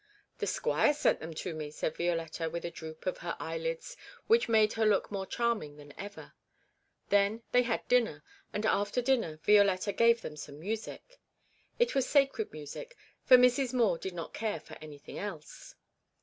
[0.39, 4.49] 'The squire sent them to me,' said Violetta, with a droop of her eyelids which
[4.49, 6.33] made her look more charming than ever.
[7.09, 11.19] Then they had dinner, and after dinner Violetta gave them some music.
[11.77, 13.75] It was sacred music, for Mrs.
[13.75, 15.75] Moore did not care for anything else.